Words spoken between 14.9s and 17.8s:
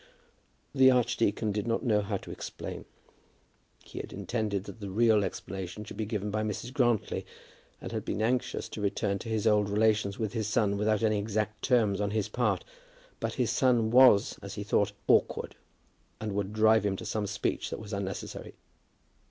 awkward, and would drive him to some speech that